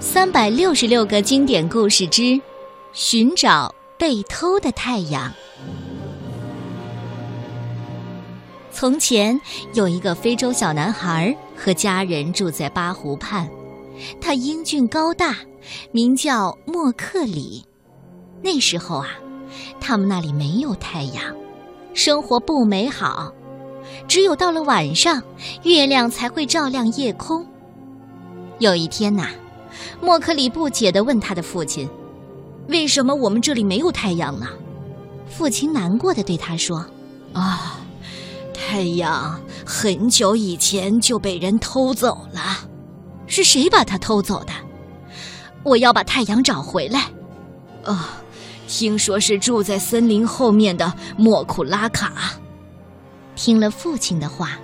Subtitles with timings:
[0.00, 2.40] 三百六十六个经典故事之
[2.94, 5.30] 寻找被偷的太阳。
[8.72, 9.38] 从前
[9.74, 13.46] 有一个非洲小男孩和家人住在巴湖畔，
[14.18, 15.36] 他英俊高大，
[15.92, 17.62] 名叫莫克里。
[18.42, 19.08] 那时候啊，
[19.78, 21.22] 他们那里没有太阳，
[21.92, 23.30] 生活不美好，
[24.08, 25.22] 只有到了晚上，
[25.64, 27.46] 月亮才会照亮夜空。
[28.60, 29.28] 有一天呐。
[30.00, 31.88] 莫克里不解地问他的父亲
[32.68, 34.46] ：“为什么我们这里没有太阳呢？”
[35.28, 36.84] 父亲难过的对他说
[37.32, 37.80] ：“啊，
[38.52, 42.68] 太阳很久以前就被人偷走了。
[43.26, 44.52] 是谁把它偷走的？
[45.62, 47.06] 我要把太阳找回来。”
[47.84, 48.20] 啊，
[48.66, 52.12] 听说是住在森林后面的莫库拉卡。
[53.36, 54.58] 听了父亲的话。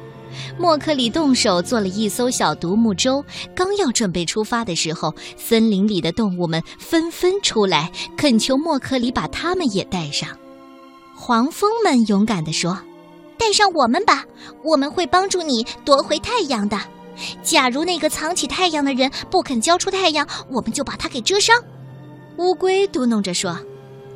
[0.58, 3.22] 莫克里动手做了一艘小独木舟，
[3.54, 10.28] 刚要准备出发的时候，森林里的动物们纷纷出来恳求莫克里把他们也带上。
[11.14, 12.78] 黄蜂们勇敢地说
[13.38, 14.24] ：“带上我们吧，
[14.64, 16.78] 我们会帮助你夺回太阳的。
[17.42, 21.54] 假如那个藏起太阳的人不肯交出太阳，我们就把他给蛰伤。”
[22.38, 23.58] 乌龟嘟哝着说：“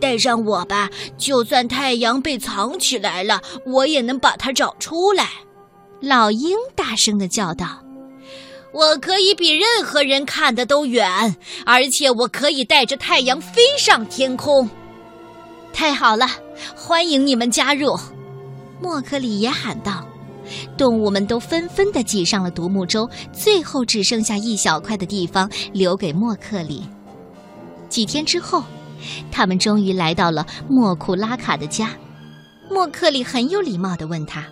[0.00, 5.28] 带上我吧，就算太阳被藏起来了，我也能把它找出来。”
[6.00, 7.82] 老鹰大声的叫道
[8.72, 14.68] ：“我可以比任何人看得都远，而且我可以带着太阳飞上天空。”
[15.72, 16.26] 太好了，
[16.74, 17.98] 欢迎你们加入！
[18.80, 20.06] 莫克里也喊道。
[20.76, 26.82] 动物们都纷纷的挤上了独木舟，最后只剩下一小块的地方留给莫克里。
[27.88, 28.64] 几天之后，
[29.30, 31.90] 他们终于来到了莫库拉卡的家。
[32.70, 34.44] 莫克里很有礼貌的问他。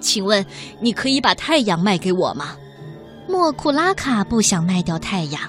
[0.00, 0.44] 请问，
[0.80, 2.56] 你可以把太阳卖给我吗？
[3.28, 5.40] 莫库拉卡不想卖掉太阳，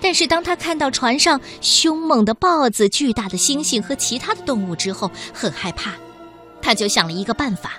[0.00, 5.92] 但是当他看到船上凶猛的豹子、巨大的猩猩和其他的动物之后，很害怕。
[6.62, 7.72] 他就想了一个办法。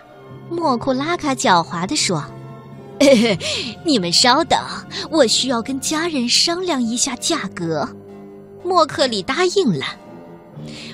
[0.50, 2.26] 莫库拉卡狡猾地说
[3.00, 3.40] ：“嘿嘿，
[3.86, 4.60] 你们稍等，
[5.10, 7.88] 我需要跟家人商量一下价格。”
[8.66, 9.86] 莫克里答应了。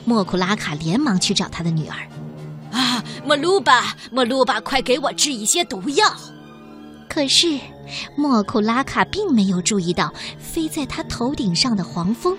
[0.06, 1.96] 莫库拉卡连忙去找他的女儿。
[3.28, 6.06] 莫鲁巴，莫鲁巴，快给我制一些毒药！
[7.10, 7.60] 可是，
[8.16, 12.38] 莫库拉卡并没有注意到飞在他头顶上的黄蜂。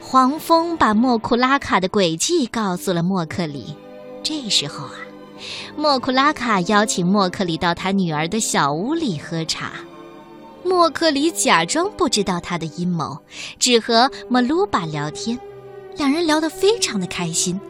[0.00, 3.76] 黄蜂把莫库拉卡的诡计告诉了莫克里。
[4.24, 4.94] 这时候啊，
[5.76, 9.74] 莫库拉卡邀请莫克里到他女儿的小屋里喝茶。
[10.64, 13.16] 莫克里假装不知道他的阴谋，
[13.60, 15.38] 只和莫鲁巴聊天。
[15.96, 17.60] 两人聊得非常的开心。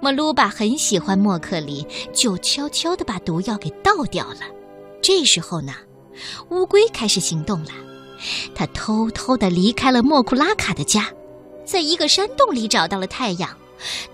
[0.00, 4.40] 莫鲁巴很喜欢莫克里，就悄悄地把毒药给倒掉了。
[5.02, 5.74] 这时候呢，
[6.50, 7.70] 乌龟开始行动了。
[8.54, 11.08] 它偷偷地离开了莫库拉卡的家，
[11.64, 13.56] 在一个山洞里找到了太阳。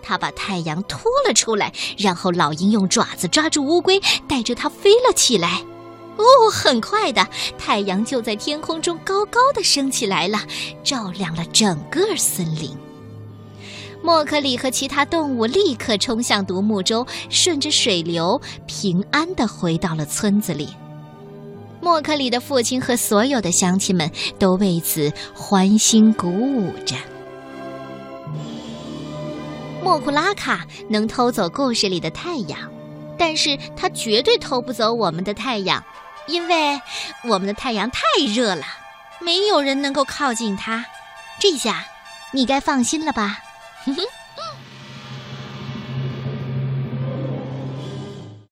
[0.01, 5.65] 它把太阳拖了出来，然后老鹰用爪子抓住乌龟，带着它飞了起来。
[6.17, 7.27] 哦，很快的，
[7.59, 10.39] 太阳就在天空中高高的升起来了，
[10.85, 12.86] 照亮了整个森林。
[14.07, 20.69] 莫克里和其他动物立刻冲向独木舟，顺着水流平安地回到了村子里。
[21.81, 24.09] 莫克里的父亲和所有的乡亲们
[24.39, 26.95] 都为此欢欣鼓舞着。
[29.83, 32.61] 莫库拉卡能偷走故事里的太阳，
[33.19, 35.83] 但是他绝对偷不走我们的太阳，
[36.29, 36.81] 因为
[37.25, 38.01] 我们的太阳太
[38.33, 38.63] 热了，
[39.21, 40.87] 没有人能够靠近它。
[41.41, 41.85] 这下，
[42.31, 43.41] 你该放心了吧？
[43.87, 44.16] Mm-hmm.